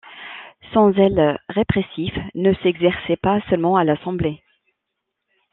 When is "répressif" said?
1.47-2.11